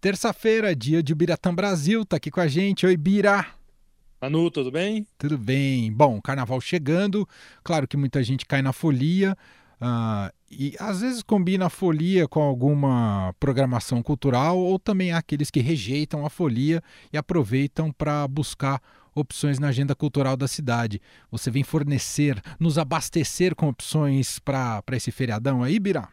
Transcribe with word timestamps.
Terça-feira, 0.00 0.74
dia 0.74 1.02
de 1.02 1.14
Biratã 1.14 1.54
Brasil, 1.54 2.06
tá 2.06 2.16
aqui 2.16 2.30
com 2.30 2.40
a 2.40 2.48
gente. 2.48 2.86
Oi, 2.86 2.96
Bira. 2.96 3.46
Manu, 4.18 4.50
tudo 4.50 4.70
bem? 4.70 5.06
Tudo 5.18 5.36
bem. 5.36 5.92
Bom, 5.92 6.18
carnaval 6.22 6.58
chegando, 6.58 7.28
claro 7.62 7.86
que 7.86 7.98
muita 7.98 8.22
gente 8.22 8.46
cai 8.46 8.62
na 8.62 8.72
folia. 8.72 9.36
Uh, 9.78 10.32
e 10.50 10.74
às 10.80 11.02
vezes 11.02 11.22
combina 11.22 11.66
a 11.66 11.70
folia 11.70 12.26
com 12.26 12.40
alguma 12.40 13.34
programação 13.38 14.02
cultural, 14.02 14.58
ou 14.58 14.78
também 14.78 15.12
há 15.12 15.18
aqueles 15.18 15.50
que 15.50 15.60
rejeitam 15.60 16.24
a 16.24 16.30
folia 16.30 16.82
e 17.12 17.18
aproveitam 17.18 17.92
para 17.92 18.26
buscar 18.26 18.80
opções 19.14 19.58
na 19.58 19.68
agenda 19.68 19.94
cultural 19.94 20.34
da 20.34 20.48
cidade. 20.48 20.98
Você 21.30 21.50
vem 21.50 21.62
fornecer, 21.62 22.40
nos 22.58 22.78
abastecer 22.78 23.54
com 23.54 23.68
opções 23.68 24.38
para 24.38 24.82
esse 24.92 25.10
feriadão 25.10 25.62
aí, 25.62 25.78
Bira? 25.78 26.08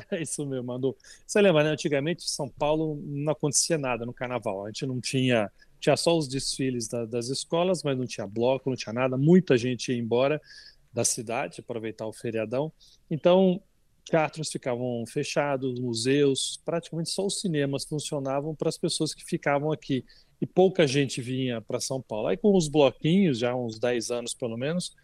Isso 0.20 0.46
mesmo, 0.46 0.66
Manu. 0.66 0.96
Você 1.26 1.40
lembra, 1.40 1.64
né? 1.64 1.70
Antigamente, 1.70 2.24
em 2.24 2.28
São 2.28 2.48
Paulo 2.48 3.00
não 3.04 3.32
acontecia 3.32 3.78
nada 3.78 4.06
no 4.06 4.12
carnaval. 4.12 4.64
A 4.64 4.68
gente 4.68 4.86
não 4.86 5.00
tinha. 5.00 5.50
Tinha 5.80 5.96
só 5.96 6.16
os 6.16 6.28
desfiles 6.28 6.86
da, 6.86 7.04
das 7.04 7.28
escolas, 7.28 7.82
mas 7.82 7.98
não 7.98 8.06
tinha 8.06 8.26
bloco, 8.26 8.70
não 8.70 8.76
tinha 8.76 8.92
nada. 8.92 9.16
Muita 9.16 9.56
gente 9.58 9.90
ia 9.90 9.98
embora 9.98 10.40
da 10.92 11.04
cidade, 11.04 11.60
aproveitar 11.60 12.06
o 12.06 12.12
feriadão. 12.12 12.72
Então, 13.10 13.60
teatros 14.04 14.50
ficavam 14.50 15.04
fechados, 15.06 15.80
museus, 15.80 16.60
praticamente 16.64 17.10
só 17.10 17.26
os 17.26 17.40
cinemas 17.40 17.84
funcionavam 17.84 18.54
para 18.54 18.68
as 18.68 18.78
pessoas 18.78 19.12
que 19.12 19.24
ficavam 19.24 19.72
aqui. 19.72 20.04
E 20.40 20.46
pouca 20.46 20.86
gente 20.86 21.20
vinha 21.20 21.60
para 21.60 21.80
São 21.80 22.00
Paulo. 22.00 22.28
Aí, 22.28 22.36
com 22.36 22.56
os 22.56 22.68
bloquinhos, 22.68 23.38
já 23.38 23.50
há 23.50 23.56
uns 23.56 23.78
10 23.78 24.10
anos 24.10 24.34
pelo 24.34 24.56
menos, 24.56 24.94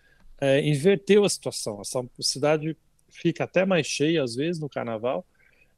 é, 0.40 0.64
inverteu 0.64 1.24
a 1.24 1.28
situação. 1.28 1.80
A 1.80 2.22
cidade 2.22 2.76
fica 3.10 3.44
até 3.44 3.64
mais 3.64 3.86
cheia 3.86 4.22
às 4.22 4.34
vezes 4.34 4.60
no 4.60 4.68
carnaval. 4.68 5.26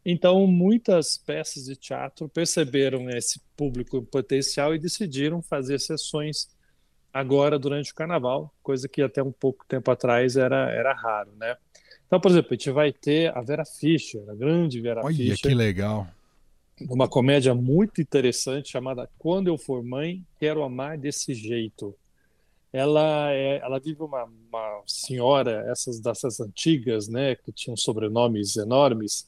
Então, 0.05 0.47
muitas 0.47 1.19
peças 1.19 1.65
de 1.65 1.77
teatro 1.77 2.29
perceberam 2.29 3.11
esse 3.11 3.41
público 3.57 4.03
potencial 4.03 4.75
e 4.75 4.79
decidiram 4.79 5.43
fazer 5.43 5.79
sessões 5.79 6.49
agora 7.13 7.59
durante 7.59 7.93
o 7.93 7.95
carnaval, 7.95 8.55
coisa 8.63 8.89
que 8.89 9.03
até 9.03 9.23
um 9.23 9.33
pouco 9.33 9.65
tempo 9.67 9.91
atrás 9.91 10.37
era, 10.37 10.71
era 10.71 10.95
raro, 10.95 11.33
né? 11.37 11.57
Então, 12.07 12.21
por 12.21 12.31
exemplo, 12.31 12.49
a 12.51 12.55
gente 12.55 12.71
vai 12.71 12.93
ter 12.93 13.37
a 13.37 13.41
Vera 13.41 13.65
Fischer, 13.65 14.23
a 14.29 14.35
grande 14.35 14.81
Vera 14.81 15.01
Olha, 15.05 15.15
Fischer. 15.15 15.51
que 15.51 15.55
legal. 15.55 16.09
Uma 16.89 17.07
comédia 17.07 17.55
muito 17.55 18.01
interessante 18.01 18.71
chamada 18.71 19.09
Quando 19.19 19.49
Eu 19.49 19.59
For 19.59 19.85
Mãe, 19.85 20.25
Quero 20.39 20.63
Amar 20.63 20.97
Desse 20.97 21.35
Jeito 21.35 21.95
ela 22.73 23.33
é, 23.33 23.59
ela 23.59 23.79
vive 23.81 24.03
uma, 24.03 24.25
uma 24.25 24.83
senhora, 24.87 25.65
essas 25.71 25.99
dessas 26.01 26.41
antigas, 26.41 27.09
né, 27.09 27.35
que 27.35 27.53
tinham 27.53 27.77
sobrenomes 27.77 28.57
enormes, 28.57 29.27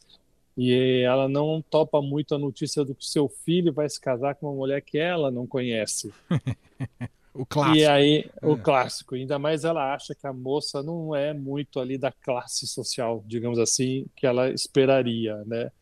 e 0.56 1.02
ela 1.04 1.28
não 1.28 1.62
topa 1.62 2.00
muito 2.00 2.34
a 2.34 2.38
notícia 2.38 2.84
do 2.84 2.94
que 2.94 3.06
seu 3.06 3.28
filho 3.28 3.72
vai 3.72 3.88
se 3.88 4.00
casar 4.00 4.34
com 4.34 4.46
uma 4.46 4.54
mulher 4.54 4.80
que 4.82 4.98
ela 4.98 5.30
não 5.30 5.46
conhece. 5.46 6.12
o 7.34 7.46
clássico. 7.46 7.76
E 7.76 7.86
aí, 7.86 8.30
é. 8.40 8.46
o 8.46 8.56
clássico. 8.56 9.14
Ainda 9.14 9.38
mais 9.38 9.64
ela 9.64 9.94
acha 9.94 10.14
que 10.14 10.26
a 10.26 10.32
moça 10.32 10.82
não 10.82 11.16
é 11.16 11.32
muito 11.32 11.80
ali 11.80 11.96
da 11.96 12.12
classe 12.12 12.66
social, 12.66 13.24
digamos 13.26 13.58
assim, 13.58 14.06
que 14.14 14.26
ela 14.26 14.50
esperaria, 14.50 15.42
né? 15.46 15.72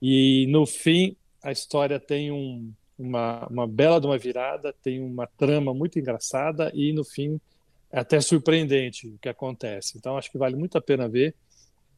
E 0.00 0.46
no 0.48 0.66
fim, 0.66 1.14
a 1.42 1.52
história 1.52 2.00
tem 2.00 2.32
um, 2.32 2.72
uma, 2.98 3.46
uma 3.48 3.66
bela 3.66 4.00
de 4.00 4.06
uma 4.06 4.18
virada, 4.18 4.74
tem 4.82 5.00
uma 5.00 5.26
trama 5.26 5.74
muito 5.74 5.98
engraçada 5.98 6.70
e 6.74 6.92
no 6.92 7.04
fim 7.04 7.40
é 7.90 8.00
até 8.00 8.20
surpreendente 8.20 9.06
o 9.08 9.18
que 9.18 9.28
acontece. 9.28 9.96
Então 9.96 10.16
acho 10.16 10.30
que 10.30 10.38
vale 10.38 10.56
muito 10.56 10.76
a 10.76 10.80
pena 10.80 11.08
ver. 11.08 11.34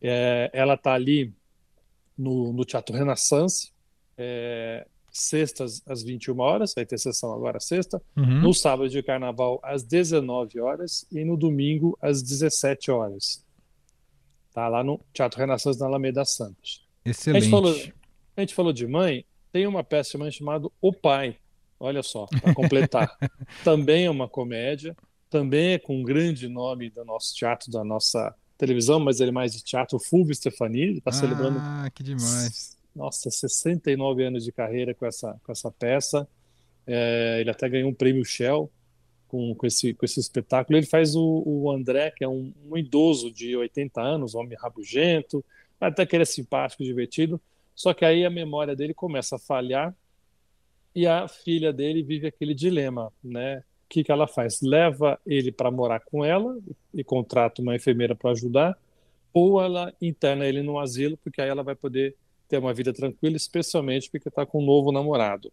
É, 0.00 0.50
ela 0.52 0.74
está 0.74 0.92
ali 0.92 1.32
no, 2.16 2.52
no, 2.52 2.64
Teatro 2.64 2.96
Renaissance, 2.96 3.72
é, 4.16 4.86
sextas 5.10 5.82
às 5.86 6.02
21 6.02 6.38
horas, 6.38 6.74
vai 6.74 6.84
ter 6.84 6.98
sessão 6.98 7.32
agora 7.32 7.58
sexta, 7.58 8.00
uhum. 8.16 8.42
no 8.42 8.54
sábado 8.54 8.88
de 8.88 9.02
carnaval 9.02 9.60
às 9.62 9.82
19 9.82 10.60
horas 10.60 11.06
e 11.10 11.24
no 11.24 11.36
domingo 11.36 11.96
às 12.00 12.22
17 12.22 12.90
horas. 12.90 13.44
Tá 14.52 14.68
lá 14.68 14.82
no 14.82 15.00
Teatro 15.12 15.38
Renaissance 15.38 15.78
na 15.78 15.86
Alameda 15.86 16.24
Santos. 16.24 16.86
Excelente. 17.04 17.38
A 17.38 17.40
gente 17.40 17.50
falou, 17.50 17.74
a 18.36 18.40
gente 18.40 18.54
falou 18.54 18.72
de 18.72 18.86
mãe, 18.86 19.24
tem 19.52 19.66
uma 19.66 19.84
peça 19.84 20.18
chamada 20.30 20.68
O 20.80 20.92
Pai, 20.92 21.36
olha 21.78 22.02
só, 22.02 22.26
para 22.26 22.54
completar. 22.54 23.16
também 23.64 24.06
é 24.06 24.10
uma 24.10 24.28
comédia, 24.28 24.96
também 25.30 25.74
é 25.74 25.78
com 25.78 26.00
um 26.00 26.02
grande 26.02 26.48
nome 26.48 26.90
do 26.90 27.04
nosso 27.04 27.34
teatro, 27.34 27.70
da 27.70 27.84
nossa 27.84 28.34
televisão, 28.56 28.98
mas 28.98 29.20
ele 29.20 29.30
é 29.30 29.32
mais 29.32 29.52
de 29.52 29.62
teatro, 29.62 29.96
o 29.96 30.00
Fulvio 30.00 30.34
Stefani, 30.34 30.98
está 30.98 31.10
ah, 31.10 31.12
celebrando. 31.12 31.58
Ah, 31.60 31.88
que 31.94 32.02
demais. 32.02 32.76
Nossa, 32.94 33.30
69 33.30 34.24
anos 34.24 34.44
de 34.44 34.50
carreira 34.50 34.92
com 34.92 35.06
essa, 35.06 35.38
com 35.44 35.52
essa 35.52 35.70
peça. 35.70 36.28
É, 36.86 37.38
ele 37.40 37.50
até 37.50 37.68
ganhou 37.68 37.90
um 37.90 37.94
prêmio 37.94 38.24
Shell 38.24 38.70
com, 39.28 39.54
com, 39.54 39.66
esse, 39.66 39.94
com 39.94 40.04
esse 40.04 40.18
espetáculo. 40.18 40.76
Ele 40.76 40.86
faz 40.86 41.14
o, 41.14 41.42
o 41.46 41.70
André, 41.70 42.10
que 42.10 42.24
é 42.24 42.28
um, 42.28 42.52
um 42.68 42.76
idoso 42.76 43.30
de 43.30 43.54
80 43.56 44.00
anos, 44.00 44.34
homem 44.34 44.58
rabugento, 44.60 45.44
até 45.80 46.04
que 46.04 46.16
ele 46.16 46.22
é 46.22 46.26
simpático, 46.26 46.82
divertido, 46.82 47.40
só 47.78 47.94
que 47.94 48.04
aí 48.04 48.24
a 48.24 48.30
memória 48.30 48.74
dele 48.74 48.92
começa 48.92 49.36
a 49.36 49.38
falhar 49.38 49.94
e 50.92 51.06
a 51.06 51.28
filha 51.28 51.72
dele 51.72 52.02
vive 52.02 52.26
aquele 52.26 52.52
dilema, 52.52 53.12
né? 53.22 53.58
O 53.58 53.88
que, 53.88 54.02
que 54.02 54.10
ela 54.10 54.26
faz? 54.26 54.60
Leva 54.60 55.16
ele 55.24 55.52
para 55.52 55.70
morar 55.70 56.00
com 56.00 56.24
ela 56.24 56.58
e 56.92 57.04
contrata 57.04 57.62
uma 57.62 57.76
enfermeira 57.76 58.16
para 58.16 58.32
ajudar, 58.32 58.76
ou 59.32 59.62
ela 59.62 59.94
interna 60.02 60.44
ele 60.44 60.60
no 60.60 60.76
asilo, 60.76 61.16
porque 61.18 61.40
aí 61.40 61.48
ela 61.48 61.62
vai 61.62 61.76
poder 61.76 62.16
ter 62.48 62.58
uma 62.58 62.74
vida 62.74 62.92
tranquila, 62.92 63.36
especialmente 63.36 64.10
porque 64.10 64.28
está 64.28 64.44
com 64.44 64.60
um 64.60 64.66
novo 64.66 64.90
namorado. 64.90 65.52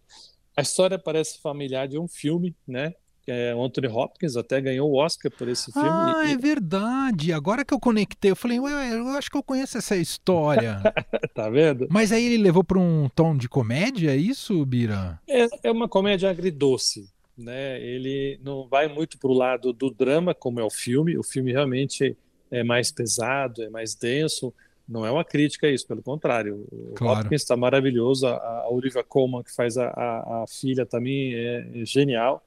A 0.57 0.63
história 0.63 0.97
parece 0.97 1.39
familiar 1.39 1.87
de 1.87 1.99
um 1.99 2.07
filme, 2.07 2.55
né? 2.67 2.95
É, 3.27 3.51
Anthony 3.51 3.87
Hopkins 3.87 4.35
até 4.35 4.61
ganhou 4.61 4.89
o 4.89 4.95
Oscar 4.95 5.31
por 5.31 5.47
esse 5.47 5.71
filme. 5.71 5.89
Ah, 5.89 6.23
e... 6.27 6.33
é 6.33 6.37
verdade. 6.37 7.33
Agora 7.33 7.65
que 7.65 7.73
eu 7.73 7.79
conectei, 7.79 8.31
eu 8.31 8.35
falei, 8.35 8.59
ué, 8.59 8.93
eu 8.93 9.07
acho 9.09 9.29
que 9.31 9.37
eu 9.37 9.43
conheço 9.43 9.77
essa 9.77 9.95
história. 9.95 10.81
tá 11.33 11.49
vendo? 11.49 11.87
Mas 11.89 12.11
aí 12.11 12.25
ele 12.25 12.37
levou 12.37 12.63
para 12.63 12.79
um 12.79 13.09
tom 13.15 13.35
de 13.35 13.49
comédia, 13.49 14.11
é 14.11 14.17
isso, 14.17 14.63
Bira? 14.65 15.19
É, 15.27 15.47
é 15.63 15.71
uma 15.71 15.89
comédia 15.89 16.29
agridoce. 16.29 17.09
Né? 17.37 17.81
Ele 17.81 18.39
não 18.43 18.67
vai 18.67 18.87
muito 18.87 19.17
para 19.17 19.29
o 19.29 19.33
lado 19.33 19.73
do 19.73 19.89
drama, 19.89 20.33
como 20.33 20.59
é 20.59 20.63
o 20.63 20.69
filme. 20.69 21.17
O 21.17 21.23
filme 21.23 21.51
realmente 21.51 22.15
é 22.51 22.63
mais 22.63 22.91
pesado, 22.91 23.63
é 23.63 23.69
mais 23.69 23.95
denso. 23.95 24.53
Não 24.87 25.03
é 25.03 25.09
uma 25.09 25.25
crítica 25.25 25.65
a 25.65 25.71
isso, 25.71 25.87
pelo 25.87 26.03
contrário. 26.03 26.67
O 26.71 26.93
claro. 26.93 27.21
Hopkins 27.21 27.41
está 27.41 27.57
maravilhoso. 27.57 28.27
A, 28.27 28.35
a 28.35 28.69
Olivia 28.69 29.03
Colman, 29.03 29.41
que 29.41 29.53
faz 29.53 29.77
a, 29.77 29.87
a, 29.87 30.43
a 30.43 30.45
filha, 30.47 30.85
também 30.85 31.33
é, 31.33 31.67
é 31.81 31.85
genial. 31.85 32.44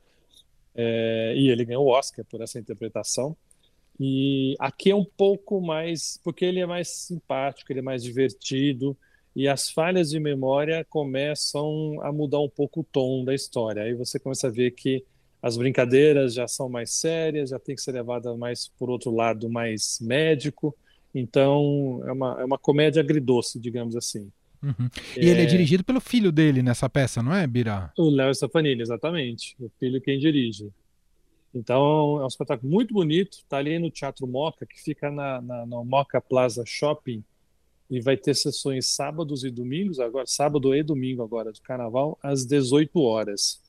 É, 0.80 1.34
e 1.36 1.50
ele 1.50 1.64
ganhou 1.64 1.84
o 1.84 1.90
Oscar 1.90 2.24
por 2.24 2.40
essa 2.40 2.56
interpretação. 2.56 3.36
E 3.98 4.54
aqui 4.60 4.92
é 4.92 4.94
um 4.94 5.04
pouco 5.04 5.60
mais, 5.60 6.20
porque 6.22 6.44
ele 6.44 6.60
é 6.60 6.66
mais 6.66 6.88
simpático, 6.88 7.72
ele 7.72 7.80
é 7.80 7.82
mais 7.82 8.04
divertido, 8.04 8.96
e 9.34 9.48
as 9.48 9.70
falhas 9.70 10.10
de 10.10 10.20
memória 10.20 10.86
começam 10.88 12.00
a 12.00 12.12
mudar 12.12 12.38
um 12.38 12.48
pouco 12.48 12.80
o 12.80 12.84
tom 12.84 13.24
da 13.24 13.34
história. 13.34 13.82
Aí 13.82 13.94
você 13.94 14.20
começa 14.20 14.46
a 14.46 14.50
ver 14.50 14.70
que 14.70 15.04
as 15.42 15.56
brincadeiras 15.56 16.34
já 16.34 16.46
são 16.46 16.68
mais 16.68 16.92
sérias, 16.92 17.50
já 17.50 17.58
tem 17.58 17.74
que 17.74 17.82
ser 17.82 17.92
levada 17.92 18.36
mais 18.36 18.68
por 18.78 18.88
outro 18.88 19.10
lado, 19.10 19.50
mais 19.50 19.98
médico. 20.00 20.76
Então 21.12 22.02
é 22.06 22.12
uma, 22.12 22.40
é 22.40 22.44
uma 22.44 22.58
comédia 22.58 23.00
agridoce, 23.00 23.58
digamos 23.58 23.96
assim. 23.96 24.30
Uhum. 24.62 24.88
E 25.16 25.20
é... 25.20 25.30
ele 25.30 25.42
é 25.42 25.46
dirigido 25.46 25.84
pelo 25.84 26.00
filho 26.00 26.32
dele 26.32 26.62
nessa 26.62 26.88
peça, 26.88 27.22
não 27.22 27.34
é, 27.34 27.46
Bira? 27.46 27.92
O 27.96 28.10
Léo 28.10 28.34
Stefanini, 28.34 28.82
exatamente. 28.82 29.56
O 29.60 29.70
filho 29.78 30.00
quem 30.00 30.18
dirige. 30.18 30.70
Então 31.54 32.20
é 32.20 32.24
um 32.24 32.26
espetáculo 32.26 32.70
muito 32.70 32.92
bonito. 32.92 33.38
Está 33.38 33.58
ali 33.58 33.78
no 33.78 33.90
Teatro 33.90 34.26
Moca, 34.26 34.66
que 34.66 34.80
fica 34.80 35.10
na, 35.10 35.40
na, 35.40 35.66
no 35.66 35.84
Moca 35.84 36.20
Plaza 36.20 36.64
Shopping. 36.66 37.22
E 37.90 38.00
vai 38.00 38.16
ter 38.16 38.34
sessões 38.34 38.86
sábados 38.86 39.44
e 39.44 39.50
domingos, 39.50 39.98
agora 39.98 40.26
sábado 40.26 40.74
e 40.74 40.82
domingo 40.82 41.22
agora 41.22 41.50
do 41.50 41.60
Carnaval, 41.62 42.18
às 42.22 42.44
18 42.44 43.00
horas. 43.00 43.62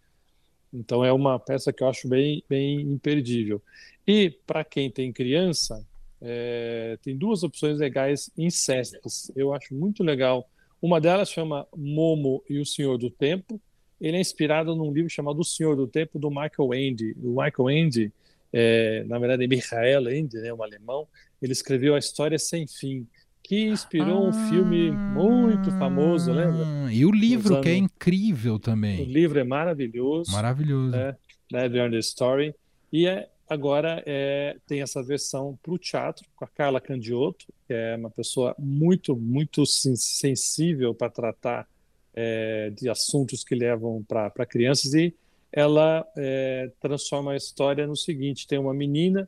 Então 0.74 1.06
é 1.06 1.12
uma 1.12 1.40
peça 1.40 1.72
que 1.72 1.82
eu 1.82 1.88
acho 1.88 2.08
bem, 2.08 2.44
bem 2.50 2.82
imperdível. 2.82 3.62
E 4.06 4.30
para 4.46 4.64
quem 4.66 4.92
tem 4.92 5.14
criança, 5.14 5.86
é, 6.22 6.98
tem 7.02 7.16
duas 7.16 7.44
opções 7.44 7.80
legais 7.80 8.30
em 8.38 8.50
cestas. 8.50 9.32
Eu 9.36 9.54
acho 9.54 9.74
muito 9.74 10.04
legal 10.04 10.50
uma 10.82 11.00
delas 11.00 11.30
chama 11.30 11.68
Momo 11.76 12.44
e 12.50 12.60
o 12.60 12.66
Senhor 12.66 12.98
do 12.98 13.10
Tempo. 13.10 13.60
Ele 14.00 14.18
é 14.18 14.20
inspirado 14.22 14.76
num 14.76 14.92
livro 14.92 15.10
chamado 15.10 15.40
O 15.40 15.44
Senhor 15.44 15.76
do 15.76 15.88
Tempo, 15.88 16.18
do 16.18 16.30
Michael 16.30 16.74
Ende. 16.74 17.16
O 17.22 17.42
Michael 17.42 17.70
Ende, 17.70 18.14
é, 18.54 19.04
na 19.08 19.20
verdade, 19.20 19.44
é 19.44 19.48
Michael 19.48 20.10
Ende, 20.10 20.38
né, 20.38 20.54
um 20.54 20.64
alemão, 20.64 21.08
ele 21.42 21.52
escreveu 21.52 21.96
A 21.96 22.00
História 22.00 22.40
Sem 22.40 22.66
Fim, 22.66 23.06
que 23.44 23.64
inspirou 23.64 24.26
ah, 24.26 24.30
um 24.30 24.34
filme 24.50 24.92
muito 24.92 25.72
famoso, 25.72 26.32
lembra? 26.32 26.94
E 26.94 27.06
o 27.06 27.12
livro, 27.12 27.56
anos... 27.56 27.66
que 27.66 27.72
é 27.72 27.76
incrível 27.76 28.60
também. 28.60 29.02
O 29.02 29.06
livro 29.06 29.40
é 29.40 29.44
maravilhoso. 29.44 30.32
Maravilhoso. 30.32 30.96
É, 30.96 31.16
né, 31.52 31.70
The 31.70 31.98
Story. 31.98 32.54
E 32.92 33.08
é 33.08 33.28
agora 33.50 34.04
é, 34.06 34.56
tem 34.68 34.82
essa 34.82 35.02
versão 35.02 35.58
para 35.64 35.74
o 35.74 35.78
teatro, 35.78 36.26
com 36.36 36.46
a 36.46 36.48
Carla 36.48 36.80
Candiotto, 36.80 37.48
que 37.68 37.74
é 37.74 37.96
uma 37.96 38.12
pessoa 38.12 38.56
muito, 38.60 39.16
muito 39.16 39.66
sensível 39.66 40.94
para 40.94 41.10
tratar 41.10 41.68
é, 42.14 42.70
de 42.70 42.90
assuntos 42.90 43.44
que 43.44 43.56
levam 43.56 44.04
para 44.04 44.46
crianças 44.46 44.94
e 44.94 45.16
ela 45.52 46.06
é, 46.16 46.72
transforma 46.80 47.32
a 47.32 47.36
história 47.36 47.88
no 47.88 47.96
seguinte: 47.96 48.48
tem 48.48 48.60
uma 48.60 48.74
menina 48.74 49.28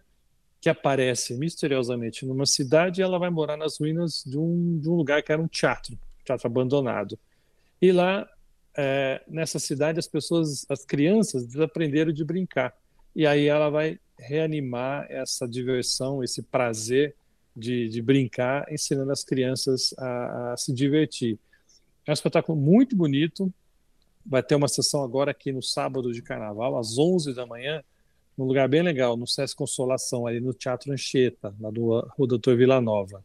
que 0.59 0.69
aparece 0.69 1.35
misteriosamente 1.35 2.25
numa 2.25 2.45
cidade 2.45 3.01
e 3.01 3.03
ela 3.03 3.17
vai 3.17 3.31
morar 3.31 3.57
nas 3.57 3.79
ruínas 3.79 4.23
de 4.23 4.37
um, 4.37 4.77
de 4.77 4.87
um 4.87 4.93
lugar 4.93 5.23
que 5.23 5.31
era 5.31 5.41
um 5.41 5.47
teatro, 5.47 5.97
teatro 6.23 6.45
abandonado. 6.45 7.17
E 7.81 7.91
lá, 7.91 8.29
é, 8.77 9.23
nessa 9.27 9.57
cidade, 9.57 9.97
as 9.97 10.07
pessoas, 10.07 10.63
as 10.69 10.85
crianças, 10.85 11.47
desaprenderam 11.47 12.13
de 12.13 12.23
brincar. 12.23 12.77
E 13.15 13.25
aí 13.25 13.47
ela 13.47 13.69
vai 13.69 13.99
reanimar 14.21 15.07
essa 15.09 15.47
diversão, 15.47 16.23
esse 16.23 16.41
prazer 16.41 17.15
de, 17.55 17.89
de 17.89 18.01
brincar, 18.01 18.71
ensinando 18.71 19.11
as 19.11 19.23
crianças 19.23 19.93
a, 19.97 20.53
a 20.53 20.57
se 20.57 20.71
divertir. 20.73 21.37
É 22.05 22.11
um 22.11 22.13
espetáculo 22.13 22.57
muito 22.57 22.95
bonito. 22.95 23.51
Vai 24.25 24.43
ter 24.43 24.55
uma 24.55 24.67
sessão 24.67 25.03
agora 25.03 25.31
aqui 25.31 25.51
no 25.51 25.61
sábado 25.61 26.13
de 26.13 26.21
carnaval, 26.21 26.77
às 26.77 26.97
11 26.97 27.33
da 27.33 27.45
manhã, 27.45 27.83
num 28.37 28.45
lugar 28.45 28.69
bem 28.69 28.83
legal, 28.83 29.17
no 29.17 29.27
Sesc 29.27 29.55
Consolação, 29.55 30.27
ali 30.27 30.39
no 30.39 30.53
Teatro 30.53 30.93
Anchieta, 30.93 31.53
do 31.73 31.99
Rua 32.15 32.27
Doutor 32.27 32.55
Vila 32.55 32.79
Nova. 32.79 33.23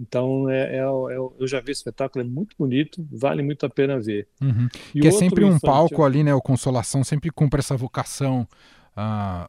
Então, 0.00 0.48
é, 0.48 0.76
é, 0.76 0.78
é, 0.78 0.84
eu 0.84 1.46
já 1.46 1.60
vi 1.60 1.70
o 1.70 1.72
espetáculo, 1.72 2.24
é 2.24 2.28
muito 2.28 2.54
bonito, 2.56 3.04
vale 3.10 3.42
muito 3.42 3.66
a 3.66 3.70
pena 3.70 3.98
ver. 3.98 4.28
Uhum. 4.40 4.68
Que 4.92 5.08
é 5.08 5.10
sempre 5.10 5.44
um 5.44 5.48
infantil... 5.48 5.68
palco 5.68 6.04
ali, 6.04 6.22
né? 6.22 6.32
O 6.34 6.40
Consolação 6.40 7.02
sempre 7.02 7.30
cumpre 7.30 7.58
essa 7.58 7.76
vocação 7.76 8.46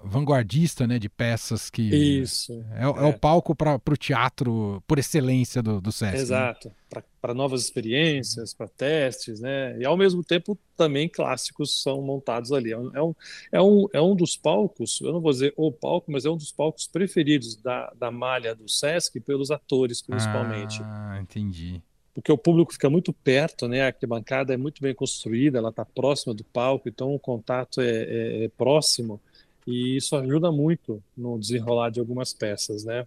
vanguardista, 0.03 0.85
né, 0.85 0.99
de 0.99 1.09
peças 1.09 1.69
que 1.69 1.81
isso 1.81 2.63
é, 2.71 2.81
é. 2.81 2.83
é 2.83 3.05
o 3.05 3.17
palco 3.17 3.55
para 3.55 3.75
o 3.75 3.97
teatro 3.97 4.83
por 4.87 4.99
excelência 4.99 5.61
do, 5.63 5.81
do 5.81 5.91
Sesc. 5.91 6.15
Né? 6.15 6.21
Exato, 6.21 6.67
né? 6.91 7.03
para 7.21 7.33
novas 7.33 7.63
experiências, 7.63 8.53
para 8.53 8.67
testes, 8.67 9.39
né, 9.39 9.77
e 9.79 9.85
ao 9.85 9.97
mesmo 9.97 10.23
tempo 10.23 10.57
também 10.77 11.09
clássicos 11.09 11.81
são 11.81 12.01
montados 12.01 12.51
ali. 12.51 12.71
É 12.71 12.77
um, 12.77 12.91
é 12.95 13.01
um, 13.01 13.15
é 13.51 13.61
um, 13.61 13.87
é 13.93 14.01
um 14.01 14.15
dos 14.15 14.37
palcos, 14.37 15.01
eu 15.01 15.11
não 15.11 15.21
vou 15.21 15.31
dizer 15.31 15.53
o 15.57 15.71
palco, 15.71 16.11
mas 16.11 16.25
é 16.25 16.29
um 16.29 16.37
dos 16.37 16.51
palcos 16.51 16.87
preferidos 16.87 17.55
da, 17.55 17.91
da 17.97 18.11
malha 18.11 18.55
do 18.55 18.69
Sesc 18.69 19.19
pelos 19.19 19.51
atores, 19.51 20.01
principalmente. 20.01 20.79
Ah, 20.83 21.19
entendi 21.21 21.81
porque 22.19 22.31
o 22.31 22.37
público 22.37 22.73
fica 22.73 22.89
muito 22.89 23.13
perto, 23.13 23.67
né? 23.67 23.81
A 23.81 23.87
arquibancada 23.87 24.53
é 24.53 24.57
muito 24.57 24.81
bem 24.81 24.93
construída, 24.93 25.57
ela 25.57 25.69
está 25.69 25.85
próxima 25.85 26.33
do 26.33 26.43
palco, 26.43 26.89
então 26.89 27.13
o 27.13 27.19
contato 27.19 27.79
é, 27.79 27.87
é, 27.87 28.43
é, 28.43 28.49
próximo 28.49 29.21
e 29.69 29.97
isso 29.97 30.15
ajuda 30.15 30.51
muito 30.51 31.01
no 31.15 31.37
desenrolar 31.37 31.91
de 31.91 31.99
algumas 31.99 32.33
peças, 32.33 32.83
né? 32.83 33.05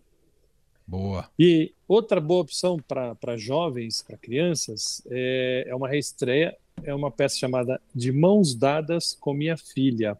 Boa. 0.86 1.28
E 1.36 1.72
outra 1.88 2.20
boa 2.20 2.42
opção 2.42 2.76
para 2.78 3.36
jovens, 3.36 4.02
para 4.02 4.16
crianças, 4.16 5.02
é, 5.10 5.64
é 5.66 5.74
uma 5.74 5.88
reestreia, 5.88 6.56
é 6.84 6.94
uma 6.94 7.10
peça 7.10 7.36
chamada 7.36 7.80
De 7.92 8.12
Mãos 8.12 8.54
Dadas 8.54 9.12
com 9.18 9.34
Minha 9.34 9.56
Filha. 9.56 10.16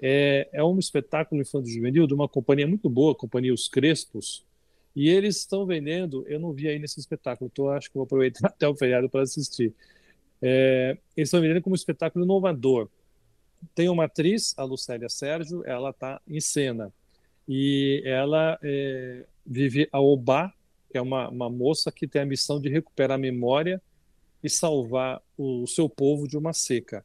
É, 0.00 0.48
é 0.52 0.62
um 0.62 0.78
espetáculo 0.78 1.40
infantil 1.40 1.74
juvenil 1.74 2.06
de 2.06 2.14
uma 2.14 2.28
companhia 2.28 2.66
muito 2.66 2.88
boa, 2.88 3.12
a 3.12 3.16
Companhia 3.16 3.52
Os 3.52 3.66
Crespos, 3.66 4.44
e 4.94 5.08
eles 5.08 5.38
estão 5.38 5.66
vendendo, 5.66 6.24
eu 6.28 6.38
não 6.38 6.52
vi 6.52 6.68
aí 6.68 6.78
nesse 6.78 7.00
espetáculo, 7.00 7.50
então 7.52 7.68
acho 7.70 7.88
que 7.88 7.94
vou 7.94 8.04
aproveitar 8.04 8.46
até 8.48 8.68
o 8.68 8.76
feriado 8.76 9.08
para 9.08 9.22
assistir. 9.22 9.74
É, 10.40 10.96
eles 11.16 11.28
estão 11.28 11.40
vendendo 11.40 11.62
como 11.62 11.74
um 11.74 11.76
espetáculo 11.76 12.24
inovador 12.24 12.88
tem 13.74 13.88
uma 13.88 14.04
atriz, 14.04 14.54
a 14.56 14.64
Lucélia 14.64 15.08
Sérgio, 15.08 15.62
ela 15.64 15.90
está 15.90 16.20
em 16.26 16.40
cena. 16.40 16.92
E 17.48 18.02
ela 18.04 18.58
é, 18.62 19.24
vive 19.46 19.88
a 19.92 20.00
Obá, 20.00 20.52
que 20.90 20.98
é 20.98 21.02
uma, 21.02 21.28
uma 21.28 21.50
moça 21.50 21.90
que 21.90 22.06
tem 22.06 22.22
a 22.22 22.26
missão 22.26 22.60
de 22.60 22.68
recuperar 22.68 23.16
a 23.16 23.20
memória 23.20 23.80
e 24.42 24.48
salvar 24.48 25.20
o, 25.36 25.62
o 25.62 25.66
seu 25.66 25.88
povo 25.88 26.28
de 26.28 26.36
uma 26.36 26.52
seca. 26.52 27.04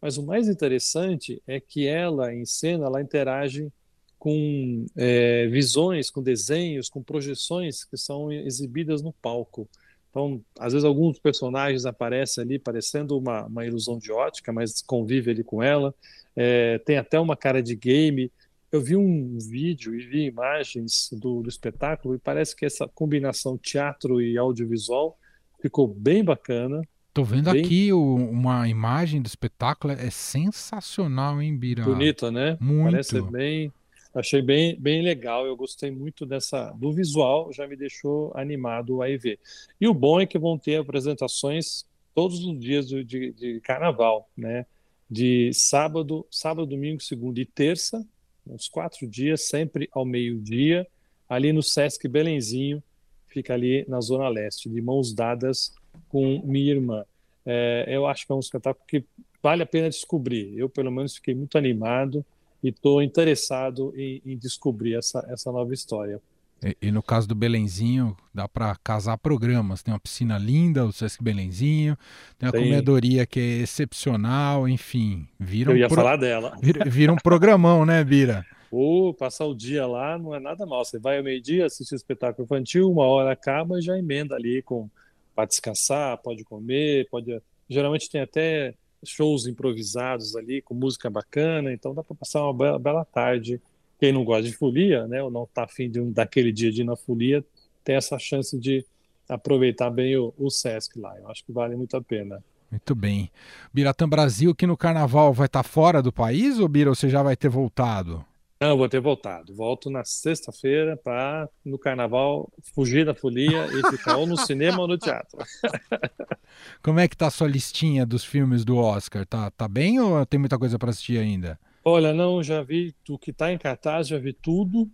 Mas 0.00 0.16
o 0.16 0.22
mais 0.22 0.48
interessante 0.48 1.42
é 1.46 1.58
que 1.58 1.86
ela, 1.86 2.32
em 2.32 2.44
cena, 2.44 2.86
ela 2.86 3.02
interage 3.02 3.70
com 4.18 4.86
é, 4.96 5.46
visões, 5.46 6.10
com 6.10 6.22
desenhos, 6.22 6.88
com 6.88 7.02
projeções 7.02 7.84
que 7.84 7.96
são 7.96 8.32
exibidas 8.32 9.02
no 9.02 9.12
palco. 9.12 9.68
Então, 10.10 10.40
às 10.58 10.72
vezes 10.72 10.84
alguns 10.84 11.18
personagens 11.18 11.84
aparecem 11.84 12.42
ali 12.42 12.58
parecendo 12.58 13.18
uma, 13.18 13.44
uma 13.46 13.66
ilusão 13.66 13.98
de 13.98 14.10
ótica, 14.10 14.52
mas 14.52 14.82
convive 14.82 15.30
ali 15.30 15.44
com 15.44 15.62
ela. 15.62 15.94
É, 16.34 16.78
tem 16.78 16.96
até 16.96 17.18
uma 17.20 17.36
cara 17.36 17.62
de 17.62 17.74
game. 17.74 18.32
Eu 18.70 18.80
vi 18.80 18.96
um 18.96 19.38
vídeo 19.38 19.94
e 19.94 20.06
vi 20.06 20.24
imagens 20.26 21.08
do, 21.12 21.42
do 21.42 21.48
espetáculo 21.48 22.14
e 22.14 22.18
parece 22.18 22.54
que 22.54 22.66
essa 22.66 22.88
combinação 22.88 23.56
teatro 23.56 24.20
e 24.20 24.36
audiovisual 24.36 25.18
ficou 25.60 25.86
bem 25.86 26.24
bacana. 26.24 26.82
Tô 27.12 27.24
vendo 27.24 27.50
bem... 27.50 27.64
aqui 27.64 27.92
o, 27.92 28.14
uma 28.14 28.68
imagem 28.68 29.20
do 29.20 29.26
espetáculo, 29.26 29.92
é 29.92 30.10
sensacional, 30.10 31.42
hein, 31.42 31.56
Bira? 31.56 31.82
Bonita, 31.82 32.30
né? 32.30 32.56
Muito. 32.60 32.92
Parece 32.92 33.20
bem, 33.22 33.72
Achei 34.14 34.40
bem, 34.40 34.74
bem 34.80 35.02
legal, 35.02 35.46
eu 35.46 35.54
gostei 35.54 35.90
muito 35.90 36.24
dessa 36.24 36.70
do 36.72 36.92
visual, 36.92 37.52
já 37.52 37.66
me 37.66 37.76
deixou 37.76 38.32
animado 38.34 39.02
a 39.02 39.06
ver. 39.06 39.38
E 39.80 39.86
o 39.86 39.94
bom 39.94 40.20
é 40.20 40.26
que 40.26 40.38
vão 40.38 40.58
ter 40.58 40.76
apresentações 40.76 41.86
todos 42.14 42.42
os 42.44 42.58
dias 42.58 42.88
de, 42.88 43.04
de, 43.04 43.60
carnaval, 43.60 44.28
né? 44.36 44.66
De 45.10 45.52
sábado, 45.52 46.26
sábado, 46.30 46.66
domingo, 46.66 47.02
segunda 47.02 47.38
e 47.38 47.44
terça, 47.44 48.04
uns 48.46 48.68
quatro 48.68 49.06
dias, 49.06 49.42
sempre 49.42 49.88
ao 49.92 50.04
meio-dia, 50.04 50.86
ali 51.28 51.52
no 51.52 51.62
Sesc 51.62 52.08
Belenzinho, 52.08 52.82
fica 53.26 53.54
ali 53.54 53.84
na 53.88 54.00
Zona 54.00 54.28
Leste, 54.28 54.68
de 54.68 54.80
mãos 54.80 55.12
dadas 55.12 55.74
com 56.08 56.42
minha 56.44 56.72
irmã. 56.72 57.04
É, 57.44 57.84
eu 57.88 58.06
acho 58.06 58.26
que 58.26 58.32
é 58.32 58.34
um 58.34 58.40
espetáculo 58.40 58.84
que 58.86 59.04
vale 59.42 59.62
a 59.62 59.66
pena 59.66 59.88
descobrir. 59.88 60.58
Eu, 60.58 60.68
pelo 60.68 60.90
menos, 60.90 61.14
fiquei 61.16 61.34
muito 61.34 61.56
animado 61.56 62.24
e 62.62 62.68
estou 62.68 63.02
interessado 63.02 63.92
em, 63.96 64.20
em, 64.24 64.36
descobrir 64.36 64.94
essa, 64.94 65.24
essa 65.28 65.52
nova 65.52 65.72
história. 65.72 66.20
E, 66.62 66.76
e 66.82 66.90
no 66.90 67.02
caso 67.02 67.28
do 67.28 67.34
Belenzinho, 67.34 68.16
dá 68.34 68.48
para 68.48 68.74
casar 68.82 69.16
programas. 69.18 69.82
Tem 69.82 69.94
uma 69.94 70.00
piscina 70.00 70.36
linda, 70.36 70.84
o 70.84 70.92
Sesc 70.92 71.22
Belenzinho, 71.22 71.96
tem 72.36 72.48
uma 72.48 72.52
tem. 72.52 72.64
comedoria 72.64 73.24
que 73.26 73.38
é 73.38 73.62
excepcional, 73.62 74.68
enfim. 74.68 75.28
Vira 75.38 75.72
Eu 75.72 75.76
ia 75.76 75.86
pro... 75.86 75.96
falar 75.96 76.16
dela. 76.16 76.56
Vira, 76.60 76.84
vira 76.90 77.12
um 77.12 77.16
programão, 77.16 77.86
né, 77.86 78.02
Bira? 78.02 78.44
Ou 78.70 79.14
passar 79.14 79.46
o 79.46 79.54
dia 79.54 79.86
lá 79.86 80.18
não 80.18 80.34
é 80.34 80.40
nada 80.40 80.66
mal. 80.66 80.84
Você 80.84 80.98
vai 80.98 81.18
ao 81.18 81.24
meio-dia, 81.24 81.66
assistir 81.66 81.94
espetáculo 81.94 82.44
infantil, 82.44 82.90
uma 82.90 83.04
hora 83.04 83.32
acaba 83.32 83.78
e 83.78 83.82
já 83.82 83.96
emenda 83.96 84.34
ali 84.34 84.62
com 84.62 84.90
para 85.34 85.46
descansar, 85.46 86.18
pode 86.18 86.42
comer, 86.42 87.06
pode. 87.08 87.40
Geralmente 87.70 88.10
tem 88.10 88.20
até 88.20 88.74
shows 89.04 89.46
improvisados 89.46 90.36
ali, 90.36 90.62
com 90.62 90.74
música 90.74 91.08
bacana, 91.08 91.72
então 91.72 91.94
dá 91.94 92.02
para 92.02 92.16
passar 92.16 92.42
uma 92.42 92.54
bela, 92.54 92.78
bela, 92.78 93.04
tarde. 93.04 93.60
Quem 93.98 94.12
não 94.12 94.24
gosta 94.24 94.44
de 94.44 94.52
folia, 94.52 95.06
né, 95.06 95.22
ou 95.22 95.30
não 95.30 95.44
está 95.44 95.64
afim 95.64 95.90
de 95.90 96.00
um, 96.00 96.12
daquele 96.12 96.52
dia 96.52 96.70
de 96.70 96.82
ir 96.82 96.84
na 96.84 96.96
folia, 96.96 97.44
tem 97.82 97.96
essa 97.96 98.18
chance 98.18 98.58
de 98.58 98.84
aproveitar 99.28 99.90
bem 99.90 100.16
o, 100.16 100.32
o 100.38 100.50
Sesc 100.50 100.98
lá. 100.98 101.16
Eu 101.18 101.28
acho 101.28 101.44
que 101.44 101.52
vale 101.52 101.76
muito 101.76 101.96
a 101.96 102.02
pena. 102.02 102.42
Muito 102.70 102.94
bem. 102.94 103.30
Biratã 103.72 104.08
Brasil, 104.08 104.54
que 104.54 104.66
no 104.66 104.76
carnaval 104.76 105.32
vai 105.32 105.46
estar 105.46 105.62
tá 105.62 105.68
fora 105.68 106.02
do 106.02 106.12
país, 106.12 106.58
ou 106.58 106.68
Bira, 106.68 106.90
você 106.90 107.08
já 107.08 107.22
vai 107.22 107.36
ter 107.36 107.48
voltado? 107.48 108.24
Não, 108.60 108.76
vou 108.76 108.88
ter 108.88 109.00
voltado. 109.00 109.54
Volto 109.54 109.88
na 109.88 110.04
sexta-feira 110.04 110.96
para, 110.96 111.48
no 111.64 111.78
carnaval, 111.78 112.52
fugir 112.74 113.06
da 113.06 113.14
folia 113.14 113.66
e 113.66 113.96
ficar 113.96 114.16
ou 114.16 114.26
no 114.26 114.36
cinema 114.44 114.80
ou 114.80 114.88
no 114.88 114.98
teatro. 114.98 115.38
Como 116.82 116.98
é 116.98 117.06
que 117.06 117.16
tá 117.16 117.28
a 117.28 117.30
sua 117.30 117.46
listinha 117.46 118.04
dos 118.04 118.24
filmes 118.24 118.64
do 118.64 118.76
Oscar? 118.76 119.24
Tá, 119.24 119.50
tá 119.50 119.68
bem 119.68 120.00
ou 120.00 120.26
tem 120.26 120.40
muita 120.40 120.58
coisa 120.58 120.78
para 120.78 120.90
assistir 120.90 121.18
ainda? 121.18 121.58
Olha, 121.84 122.12
não, 122.12 122.42
já 122.42 122.62
vi 122.62 122.94
o 123.08 123.16
que 123.16 123.30
está 123.30 123.52
em 123.52 123.58
cartaz, 123.58 124.08
já 124.08 124.18
vi 124.18 124.32
tudo. 124.32 124.90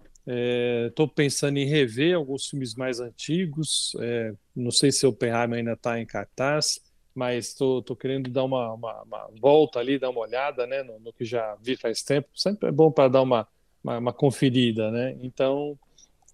Estou 0.88 1.06
é, 1.06 1.10
pensando 1.14 1.56
em 1.58 1.66
rever 1.66 2.16
alguns 2.16 2.46
filmes 2.46 2.74
mais 2.74 3.00
antigos. 3.00 3.96
É, 3.98 4.34
não 4.54 4.70
sei 4.70 4.92
se 4.92 5.06
o 5.06 5.10
Oppenheimer 5.10 5.58
ainda 5.58 5.72
está 5.72 5.98
em 5.98 6.06
cartaz, 6.06 6.80
mas 7.14 7.48
estou 7.48 7.96
querendo 7.96 8.30
dar 8.30 8.44
uma, 8.44 8.72
uma, 8.72 9.02
uma, 9.02 9.30
volta 9.40 9.78
ali, 9.78 9.98
dar 9.98 10.10
uma 10.10 10.20
olhada 10.20 10.66
né, 10.66 10.82
no, 10.82 10.98
no, 11.00 11.12
que 11.12 11.24
já 11.24 11.56
vi 11.60 11.76
faz 11.76 12.02
tempo. 12.02 12.28
Sempre 12.34 12.68
é 12.68 12.72
bom 12.72 12.90
para 12.90 13.08
dar 13.08 13.22
uma, 13.22 13.46
uma, 13.84 13.98
uma 13.98 14.12
conferida, 14.12 14.90
né? 14.90 15.16
Então, 15.22 15.78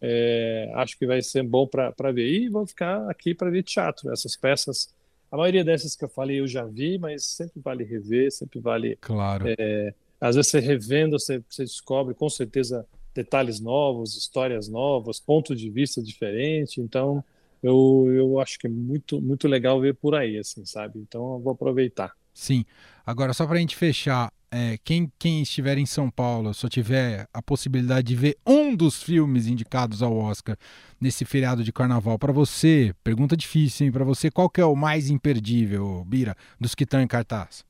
é, 0.01 0.71
acho 0.77 0.97
que 0.97 1.07
vai 1.07 1.21
ser 1.21 1.43
bom 1.43 1.67
para 1.67 2.13
ver. 2.13 2.27
E 2.27 2.49
vou 2.49 2.67
ficar 2.67 3.11
aqui 3.11 3.35
para 3.35 3.51
ver 3.51 3.65
teatro. 3.65 4.11
Essas 4.13 4.37
peças, 4.37 4.95
a 5.31 5.37
maioria 5.37 5.65
dessas 5.65 5.97
que 5.97 6.05
eu 6.05 6.09
falei 6.09 6.41
eu 6.41 6.47
já 6.47 6.65
vi, 6.65 6.97
mas 6.97 7.25
sempre 7.25 7.61
vale 7.61 7.85
rever, 7.85 8.31
sempre 8.31 8.61
vale. 8.61 8.97
Claro. 9.01 9.47
É, 9.49 9.93
às 10.21 10.37
vezes 10.37 10.51
você 10.51 10.61
revendo, 10.61 11.19
você, 11.19 11.43
você 11.49 11.65
descobre 11.65 12.15
com 12.15 12.31
certeza 12.31 12.87
detalhes 13.13 13.59
novos, 13.59 14.17
histórias 14.17 14.69
novas, 14.69 15.19
ponto 15.19 15.55
de 15.55 15.69
vista 15.69 16.01
diferente. 16.01 16.81
Então, 16.81 17.23
eu, 17.63 18.07
eu 18.09 18.41
acho 18.41 18.59
que 18.59 18.67
é 18.67 18.71
muito, 18.71 19.21
muito 19.21 19.49
legal 19.49 19.81
ver 19.81 19.95
por 19.95 20.15
aí, 20.15 20.39
assim, 20.39 20.65
sabe? 20.65 20.99
Então, 21.01 21.35
eu 21.35 21.41
vou 21.41 21.53
aproveitar. 21.53 22.13
Sim. 22.33 22.65
Agora, 23.05 23.33
só 23.35 23.45
para 23.47 23.57
a 23.57 23.61
gente 23.61 23.77
fechar, 23.77 24.33
é, 24.51 24.79
quem, 24.83 25.11
quem 25.19 25.43
estiver 25.43 25.79
em 25.79 25.87
São 25.87 26.11
Paulo, 26.11 26.53
só 26.53 26.69
tiver 26.69 27.27
a 27.33 27.41
possibilidade 27.41 28.09
de 28.09 28.17
ver 28.17 28.37
um 28.47 28.75
dos 28.75 29.03
filmes 29.03 29.47
indicados 29.47 30.03
ao 30.03 30.17
Oscar 30.17 30.57
nesse 31.01 31.25
feriado 31.25 31.63
de 31.63 31.73
carnaval, 31.73 32.19
para 32.19 32.33
você, 32.33 32.93
pergunta 33.05 33.37
difícil, 33.37 33.87
hein? 33.87 33.93
Para 33.93 34.05
você, 34.05 34.31
qual 34.31 34.51
que 34.51 34.61
é 34.61 34.65
o 34.65 34.75
mais 34.75 35.09
imperdível, 35.09 36.05
Bira, 36.05 36.37
dos 36.59 36.75
que 36.75 36.85
estão 36.85 37.01
em 37.01 37.07
cartaz? 37.07 37.65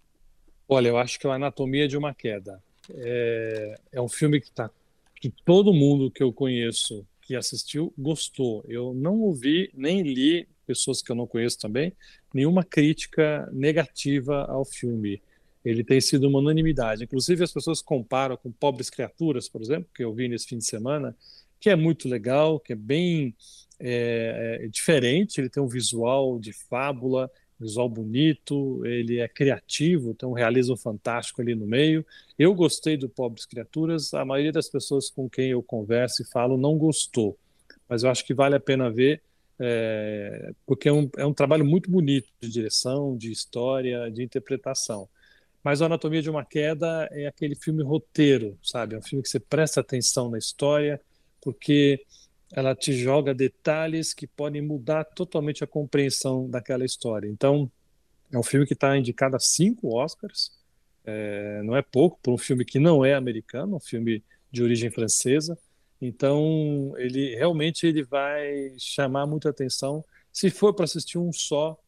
Olha, 0.69 0.89
eu 0.89 0.97
acho 0.97 1.19
que 1.19 1.27
é 1.27 1.31
a 1.31 1.35
Anatomia 1.35 1.87
de 1.87 1.97
uma 1.97 2.15
Queda. 2.15 2.63
É, 2.91 3.79
é 3.93 4.01
um 4.01 4.09
filme 4.09 4.41
que, 4.41 4.51
tá, 4.51 4.71
que 5.21 5.29
todo 5.45 5.73
mundo 5.73 6.11
que 6.11 6.23
eu 6.23 6.33
conheço 6.33 7.07
que 7.21 7.37
assistiu 7.37 7.93
gostou. 7.97 8.65
Eu 8.69 8.95
não 8.95 9.21
ouvi 9.21 9.71
nem 9.75 10.03
li 10.03 10.49
pessoas 10.67 11.03
que 11.03 11.13
eu 11.13 11.17
não 11.17 11.27
conheço 11.27 11.59
também 11.59 11.93
nenhuma 12.33 12.65
crítica 12.65 13.49
negativa 13.53 14.45
ao 14.45 14.65
filme. 14.65 15.21
Ele 15.65 15.85
tem 15.85 16.01
sido 16.01 16.29
uma 16.29 16.39
unanimidade. 16.39 17.05
Inclusive 17.05 17.45
as 17.45 17.53
pessoas 17.53 17.83
comparam 17.83 18.37
com 18.37 18.51
Pobres 18.51 18.89
Criaturas, 18.89 19.49
por 19.49 19.61
exemplo, 19.61 19.89
que 19.95 20.03
eu 20.03 20.13
vi 20.15 20.29
nesse 20.29 20.47
fim 20.47 20.59
de 20.59 20.65
semana, 20.65 21.15
que 21.59 21.69
é 21.69 21.77
muito 21.77 22.09
legal, 22.09 22.59
que 22.59 22.73
é 22.73 22.77
bem 22.77 23.35
é, 23.79 24.61
é 24.63 24.69
diferente. 24.69 25.41
Ele 25.41 25.51
tem 25.51 25.63
um 25.63 25.69
visual 25.69 26.39
de 26.39 26.53
fábula, 26.53 27.31
visual 27.61 27.89
bonito, 27.89 28.85
ele 28.87 29.19
é 29.19 29.29
criativo, 29.29 30.15
tem 30.15 30.27
um 30.27 30.33
realismo 30.33 30.77
fantástico 30.77 31.43
ali 31.43 31.55
no 31.55 31.67
meio. 31.67 32.05
Eu 32.39 32.55
gostei 32.55 32.97
do 32.97 33.09
Pobres 33.09 33.45
Criaturas, 33.45 34.15
a 34.15 34.25
maioria 34.25 34.51
das 34.51 34.69
pessoas 34.69 35.11
com 35.11 35.29
quem 35.29 35.51
eu 35.51 35.63
converso 35.63 36.23
e 36.23 36.25
falo 36.25 36.57
não 36.57 36.79
gostou, 36.79 37.39
mas 37.87 38.03
eu 38.03 38.11
acho 38.11 38.25
que 38.25 38.33
vale 38.33 38.57
a 38.57 38.61
pena 38.61 38.91
ver, 38.91 39.23
é, 39.59 40.53
porque 40.65 40.89
é 40.89 40.93
um, 40.93 41.11
é 41.19 41.27
um 41.27 41.35
trabalho 41.35 41.67
muito 41.67 41.91
bonito 41.91 42.29
de 42.41 42.49
direção, 42.49 43.15
de 43.15 43.31
história, 43.31 44.11
de 44.11 44.23
interpretação. 44.23 45.07
Mas 45.63 45.83
a 45.83 45.87
Anatomia 45.87 46.23
de 46.23 46.31
uma 46.31 46.45
Queda 46.45 47.09
é 47.13 47.27
aquele 47.27 47.55
filme 47.55 47.83
roteiro, 47.83 48.59
sabe? 48.63 48.95
É 48.95 48.99
um 48.99 49.03
filme 49.03 49.23
que 49.23 49.29
você 49.29 49.39
presta 49.39 49.81
atenção 49.81 50.31
na 50.31 50.39
história, 50.39 51.01
porque 51.41 52.05
ela 52.53 52.75
te 52.75 52.93
joga 52.93 53.35
detalhes 53.35 54.13
que 54.13 54.27
podem 54.27 54.63
mudar 54.63 55.05
totalmente 55.05 55.63
a 55.63 55.67
compreensão 55.67 56.49
daquela 56.49 56.85
história. 56.85 57.29
Então, 57.29 57.71
é 58.33 58.39
um 58.39 58.43
filme 58.43 58.67
que 58.67 58.73
está 58.73 58.97
indicado 58.97 59.37
a 59.37 59.41
cinco 59.41 59.95
Oscars, 59.95 60.51
é, 61.05 61.63
não 61.63 61.77
é 61.77 61.83
pouco 61.83 62.19
para 62.23 62.33
um 62.33 62.39
filme 62.39 62.65
que 62.65 62.79
não 62.79 63.05
é 63.05 63.15
americano, 63.15 63.77
um 63.77 63.81
filme 63.81 64.23
de 64.51 64.63
origem 64.63 64.91
francesa. 64.91 65.59
Então, 66.01 66.93
ele 66.97 67.35
realmente 67.37 67.87
ele 67.87 68.03
vai 68.03 68.75
chamar 68.79 69.27
muita 69.27 69.51
atenção. 69.51 70.05
Se 70.33 70.51
for 70.51 70.75
para 70.75 70.85
assistir 70.85 71.19
um 71.19 71.33
só, 71.33 71.79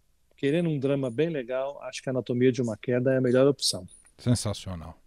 querendo 0.43 0.69
um 0.69 0.77
drama 0.77 1.09
bem 1.09 1.29
legal, 1.29 1.81
acho 1.85 2.03
que 2.03 2.09
a 2.09 2.13
Anatomia 2.13 2.51
de 2.51 2.61
uma 2.61 2.77
Queda 2.77 3.13
é 3.13 3.19
a 3.19 3.21
melhor 3.21 3.47
opção. 3.47 3.87
Sensacional. 4.19 4.99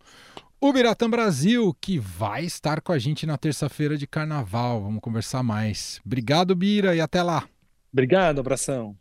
O 0.61 0.71
Biratã 0.71 1.09
Brasil, 1.09 1.75
que 1.81 1.99
vai 1.99 2.45
estar 2.45 2.79
com 2.79 2.93
a 2.93 2.97
gente 2.97 3.25
na 3.25 3.37
terça-feira 3.37 3.97
de 3.97 4.07
carnaval. 4.07 4.81
Vamos 4.81 5.01
conversar 5.01 5.43
mais. 5.43 5.99
Obrigado, 6.05 6.55
Bira, 6.55 6.95
e 6.95 7.01
até 7.01 7.21
lá. 7.21 7.49
Obrigado, 7.91 8.39
abração. 8.39 8.95